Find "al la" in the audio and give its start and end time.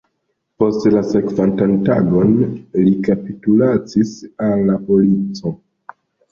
4.51-4.81